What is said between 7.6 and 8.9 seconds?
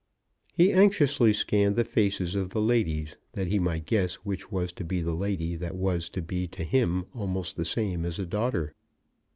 same as a daughter.